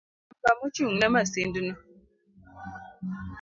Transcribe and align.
Namba 0.31 0.49
mochung'ne 0.59 1.07
masindno 1.13 1.73